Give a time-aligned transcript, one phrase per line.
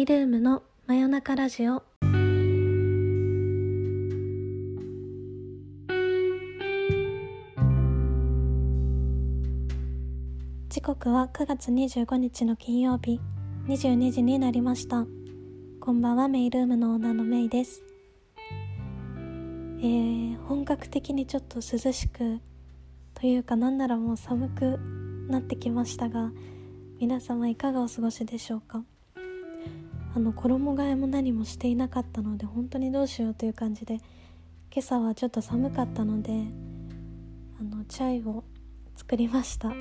[0.00, 1.82] イルームの真夜中ラジオ。
[10.70, 13.20] 時刻は9月25日の金曜日。
[13.66, 15.04] 22時になりました。
[15.80, 17.82] こんばんはメイルームのオーナーのメイです。
[19.80, 22.40] えー、本格的にちょっと涼しく
[23.12, 24.78] というかなんならもう寒く
[25.28, 26.32] なってきましたが
[26.98, 28.82] 皆様いかがお過ごしでしょうか？
[30.14, 34.02] あの衣替えも何もしていなかったので本当にどうしようという感じで今
[34.78, 36.32] 朝はちょっと寒かったので
[37.60, 38.42] あのチャイを
[38.96, 39.72] 作りました。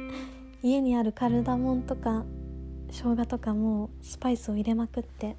[0.61, 2.25] 家にあるカルダモンとか
[2.91, 5.37] 生姜とかもスパイスを入れまくって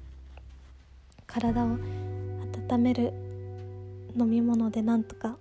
[1.27, 1.77] 体を
[2.69, 3.13] 温める
[4.17, 5.37] 飲み物でなんとか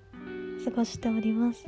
[0.64, 1.64] 過ごしております。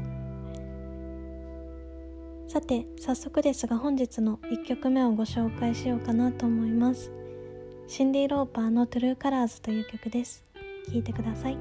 [2.49, 7.22] さて早速ですが本日の1曲目をご紹介しようかなと思います。
[7.95, 10.43] シンディ・ローパーの「True Colors という曲です。
[10.91, 11.59] 聴いてください。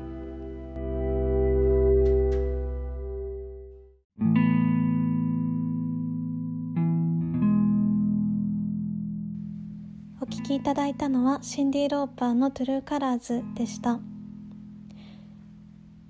[10.22, 14.00] お聴きいただいたのはシンディ・ローパーの「True Colors でした、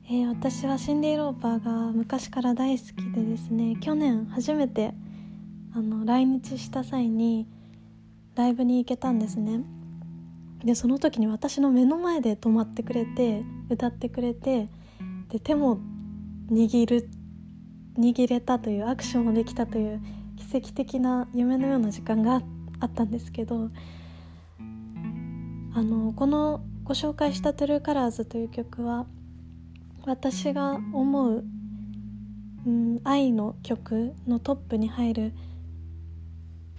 [0.06, 4.94] えー、私はシンディ・ローパーが昔から大好きでですね去年初めて
[5.74, 7.48] あの来日した際に
[8.36, 9.81] ライブに行けたんですね。
[10.64, 14.70] でその時に私の目の前で止まってくれて歌ってくれて
[15.30, 15.80] で手も
[16.52, 17.10] 握る
[17.98, 20.02] 握れたという握手もできたという
[20.38, 22.42] 奇跡的な夢のような時間が
[22.80, 23.70] あったんですけど
[25.74, 29.06] あのこのご紹介した「トゥルーカラーズという曲は
[30.06, 31.46] 私が思う、
[32.66, 35.34] うん、愛の曲のトップに入る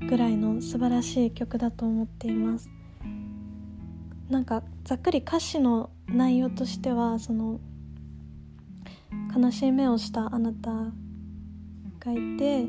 [0.00, 2.69] ぐらいの素晴らしい曲だと思っています。
[4.28, 7.61] なんかざっくり歌詞の内容としてはその
[9.34, 12.67] 悲しい目をしたあなたがいて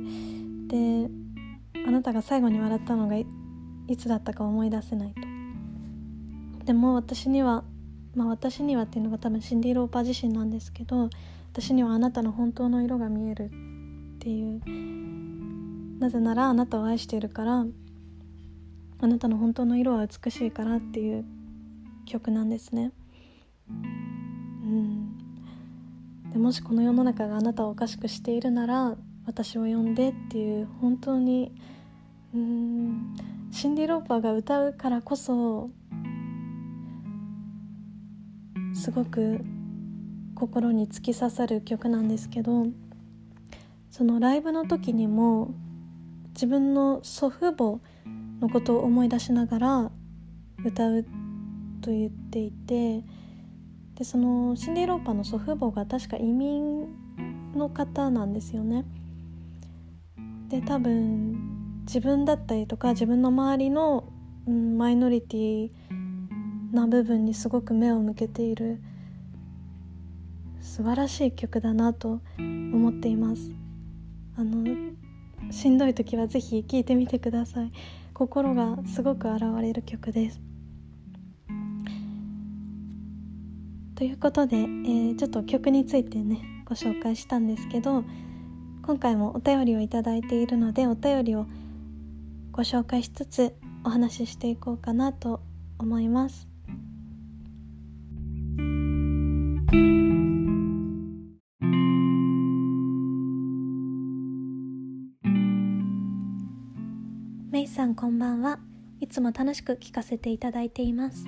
[0.68, 1.10] で
[1.86, 3.26] あなたが最後に笑ったのがい
[3.98, 5.22] つだったか思い出せないと。
[6.66, 7.64] でも私には
[8.16, 11.10] まあ私にはっていうのが多分シンディ・ローパー自身なんですけど
[11.52, 17.66] 私にはあなたの本当の色が見えるっていうなぜならあなたを愛しているから
[19.02, 21.26] あなたの本当の色は美しいからっていう
[22.06, 22.92] 曲なんですね。
[23.70, 23.74] う
[24.66, 25.18] ん、
[26.32, 31.52] でもしこの世の中があなたをおかしくしているなら私を呼んでっていう本当に
[32.34, 33.16] うん
[33.52, 35.70] シンディ・ローパーが歌うからこそ
[38.74, 39.40] すごく
[40.36, 42.66] 心に突き刺さる曲なんですけど
[43.92, 45.54] そのライブの時にも
[46.34, 47.80] 自分の祖父母
[48.42, 49.92] のことを思い出しながら
[50.66, 51.06] 歌う
[51.84, 53.04] と言っていて
[53.96, 56.88] でそのシンディ・ローパーの祖父母が確か移民
[57.56, 58.86] の方なんですよね。
[60.50, 64.06] で多分自分だったりとか自分の周りの、
[64.48, 65.72] うん、マイノリティ
[66.72, 68.82] な部分にすごく目を向けている
[70.62, 73.52] 素晴らしい曲だなと思っています。
[74.38, 74.66] あの
[75.52, 77.72] しんどい時は是非聴いてみてください。
[78.14, 80.53] 心がすごく現れる曲です。
[84.04, 88.04] ということで、えー、ちょっと曲についてねご紹介したんですけど
[88.86, 91.46] 今回もお便りをいただいているのでお便りを
[92.52, 93.56] ご紹介しつつ
[93.86, 95.40] お話ししていこうかなと
[95.80, 96.50] 思います。
[107.52, 108.60] メイさんこんばんは。
[109.00, 111.24] いつも楽しく聞かせていただいています。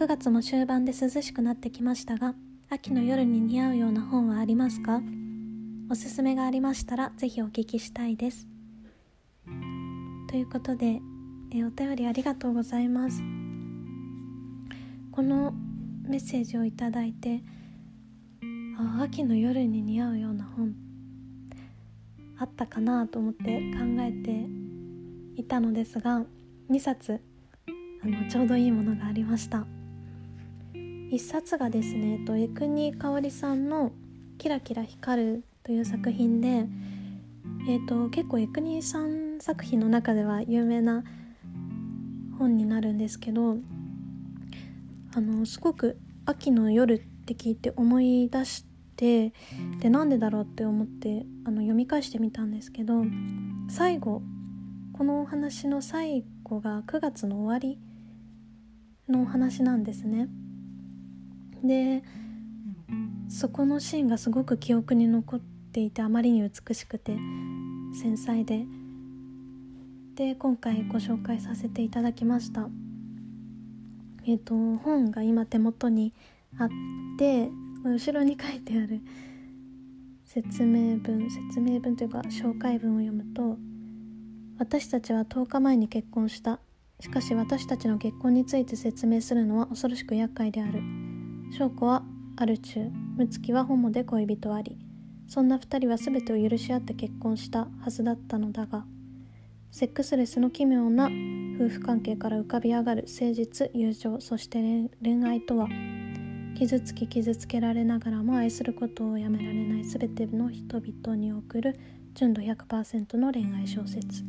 [0.00, 2.34] 9月も終盤で涼しくなってきましたが
[2.70, 5.02] 秋の夜に似合うような本はありますか？
[5.90, 8.48] おすすめがありましたらぜひお聞きしたいです。
[10.30, 11.02] ということで
[11.54, 13.22] えお便りありがとうございます。
[15.12, 15.52] この
[16.08, 17.42] メッセージをいただいて
[18.78, 20.74] あ秋の夜に似合うような本
[22.38, 24.46] あったかなと思って考えて
[25.38, 26.22] いたのですが
[26.70, 27.20] 2冊
[28.02, 29.66] あのちょうどいいものがありました。
[31.10, 33.90] 1冊がですね江国香織さんの
[34.38, 36.68] 「キラキラ光る」という作品で、
[37.68, 41.02] えーと、結構江国さん作品の中では有名な
[42.38, 43.58] 本になるんですけど
[45.12, 48.64] あのすごく秋の夜って聞いて思い出し
[48.94, 49.32] て
[49.80, 53.04] でなんでだろうって思ってあの読み返してみたんですけど
[53.68, 54.22] 最後
[54.92, 57.80] このお話の最後が9月の終わり
[59.08, 60.28] のお話なんですね。
[61.64, 62.02] で
[63.28, 65.40] そこのシーンがすごく記憶に残っ
[65.72, 67.16] ていてあまりに美しくて
[67.94, 68.66] 繊細で。
[70.16, 72.68] で今回ご紹介させていただきました。
[74.26, 76.12] えっ、ー、と本が今手元に
[76.58, 76.68] あっ
[77.18, 77.48] て
[77.84, 79.00] 後ろに書いてある
[80.24, 83.58] 説明文説明文というか紹介文を読むと
[84.60, 86.60] 「私たちは10日前に結婚した。
[87.00, 91.09] しかし私たちの結婚について説明するのは恐ろしく厄介である。
[91.50, 92.02] 翔子は
[92.36, 92.80] アル中
[93.16, 94.78] 睦月はホモで恋人あり
[95.26, 98.84] そんな2人は全てを許し合って結婚したはずだったのだが
[99.70, 101.06] セックスレスの奇妙な
[101.56, 105.68] 夫婦関係から浮かび上がる誠実友情そして恋愛とは
[106.56, 111.78] 傷つき傷つけられながらも愛することをやめられない全ての人々に送る
[112.14, 114.24] 純度100%の恋愛小説。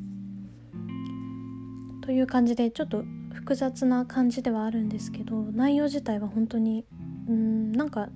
[2.02, 3.04] という感じでちょっと
[3.34, 6.86] 複雑な感じではあるんですけど内容自体は本当に
[7.28, 8.10] うんなんか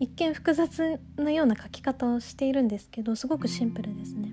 [0.00, 4.32] 一見複雑なような書き方をしているんですけどすごくシンプルですね。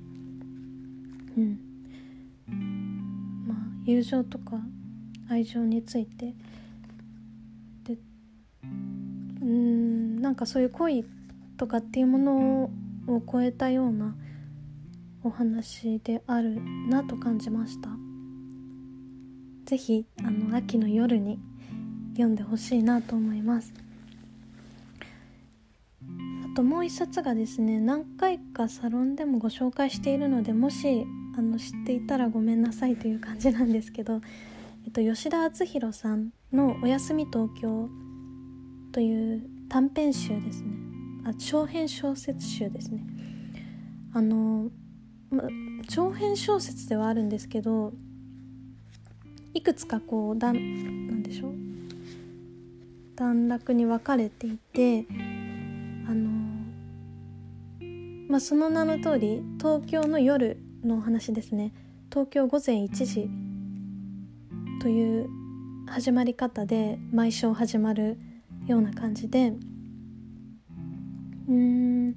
[1.38, 1.60] うん
[3.48, 4.58] まあ友情とか
[5.30, 6.36] 愛情について
[7.86, 7.98] で
[8.64, 8.66] う
[9.46, 11.06] んなんかそういう恋
[11.58, 12.72] とかっていうもの
[13.08, 14.16] を超えたような
[15.24, 16.60] お話である
[16.90, 17.90] なと感じました。
[19.66, 21.40] ぜひあの秋の夜に
[22.12, 23.74] 読んでほしいなと思います。
[26.52, 31.06] あともう一冊がですね何回かサロンでもご紹介しているのでもし
[31.38, 34.19] あの知っていたらごめんなさいという感じなんですけど、
[34.86, 37.90] えっと、吉田篤弘さんの「おやすみ東京」
[38.92, 40.72] という短編集ですね。
[41.24, 43.02] あ長編小説集ですね。
[44.13, 44.69] あの、
[45.30, 45.44] ま、
[45.88, 47.94] 長編小説ではあるんですけど
[49.54, 51.71] いくつかこうだなんでしょう？
[53.16, 55.06] 段落に分かれていて
[56.08, 56.30] あの
[58.30, 61.74] まあその名の通り東京の夜のお話ですね。
[62.10, 63.30] 東京午前1時
[64.81, 65.30] という
[65.88, 68.18] 始まり方で毎章始まる
[68.68, 69.54] ような感じで。
[71.48, 72.16] うん。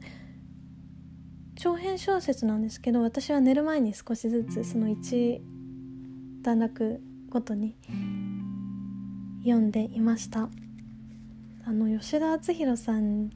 [1.56, 5.41] 長編小説なんですけど私は寝る前に少しずつその1
[6.43, 7.00] 段落
[7.31, 7.76] ごとに
[9.44, 10.49] 読んでいました。
[11.66, 13.31] あの吉田篤弘さん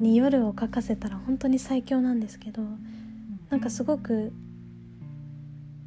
[0.00, 2.62] に夜を書かせたら本当に最強なんですけど
[3.50, 4.32] なんかすごく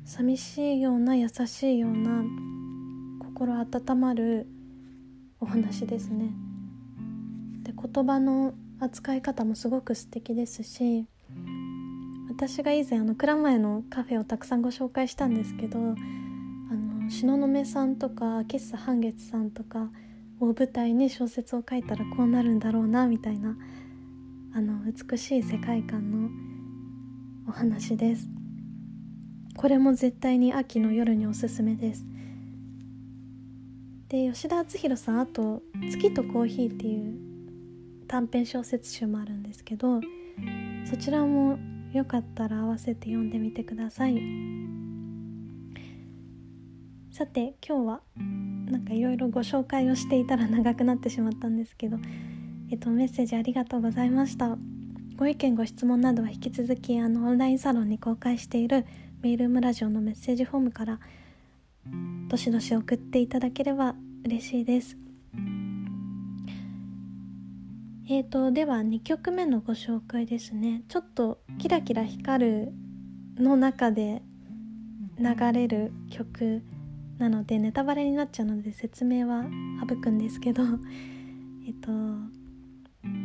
[0.05, 2.23] 寂しいような優しいような
[3.19, 4.47] 心温まる
[5.39, 6.31] お話ですね。
[7.63, 11.05] で言葉の扱い方もすごく素敵ですし
[12.29, 19.91] 私が以前あの蔵前のカフェをたくさんご紹介したんですけどあの東雲さんとか喫茶半月さんとか
[20.45, 23.55] を舞台に小説を書いたらこうなるんだろうなみたいな
[24.53, 26.29] あの美しい世界観の
[27.47, 28.27] お話です
[29.55, 32.05] これも絶対に秋の夜におすすめです
[34.09, 37.17] で吉田篤弘さんあと「月とコーヒー」っていう
[38.07, 40.01] 短編小説集もあるんですけど
[40.85, 41.57] そちらも
[41.93, 44.80] よかったら合わせて読んでみてください。
[47.11, 48.01] さて今日は
[48.71, 51.97] なんかいろいろご紹介をしていたら 長くなってしまったんですけど、
[52.69, 54.57] えっと、メッセージありがとうございました。
[55.17, 58.85] ご意見ご質問などは引き続きあのオンラインサロンに公開している
[59.21, 60.99] メールームラジオのメッセージフォームから
[62.29, 63.93] どしどし送っていただければ
[64.23, 64.97] 嬉しいです。
[68.07, 70.83] えーと、では2曲目のご紹介ですね。
[70.87, 72.73] ちょっと「キラキラ光る」
[73.35, 74.23] の中で
[75.19, 76.63] 流れる曲
[77.21, 79.45] なのでネタバレになっちゃうので説明は
[79.87, 80.63] 省くんですけど
[81.67, 81.91] えっと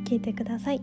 [0.05, 0.83] 聞いてください。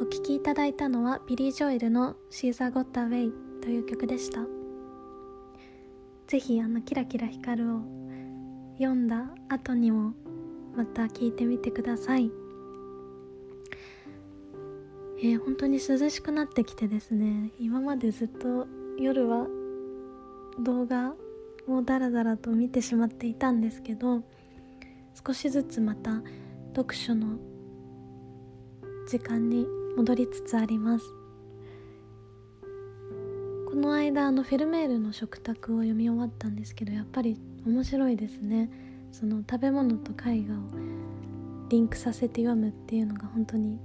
[0.00, 4.46] お聴きいただいたのはビリー・ジョエルの「シーザー・ゴッタ・ウェイ」という曲でした。
[6.28, 7.80] ぜひあの「キラキラ光る」を
[8.78, 10.14] 読んだ後にも
[10.76, 12.41] また聞いてみてください。
[15.24, 17.52] えー、本当に涼しくなってきてですね。
[17.60, 18.66] 今までずっと
[18.98, 19.46] 夜は
[20.58, 21.14] 動画
[21.68, 24.22] をダラダラと見てしまっていたんですけど
[25.24, 26.22] 少しずつまた
[26.74, 27.38] 読書の
[29.06, 29.64] 時間に
[29.96, 31.04] 戻りつつあります。
[33.70, 38.70] この間あのフェルメールの食卓を読み終わったんですけどやっぱり面白いですね。
[39.12, 40.58] その食べ物と絵画を
[41.68, 43.78] リンクさせて読むっていうのが本当に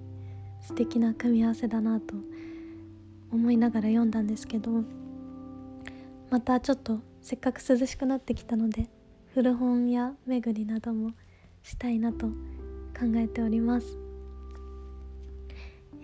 [0.61, 2.15] 素敵な組み合わせだなと
[3.31, 4.83] 思いながら読んだんですけど
[6.29, 8.87] またちょっとせっかく涼しくなってきたので
[9.33, 11.11] 古本屋巡りなども
[11.63, 12.33] したいなと考
[13.15, 13.97] えております、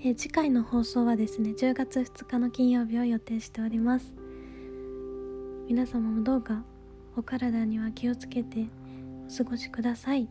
[0.03, 4.13] え、次回の放送はですね10月2日の金曜日を予定しております。
[5.67, 6.61] 皆様もどうか
[7.15, 8.67] お体には気をつけて
[9.27, 10.27] お過ごしください。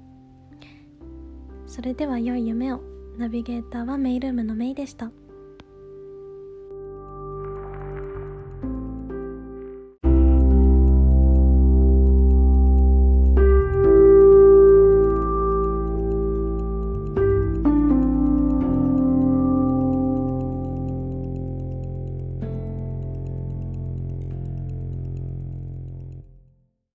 [1.67, 2.92] それでは良い夢を。
[3.19, 5.11] ナビゲーターはメイルームのメイでした。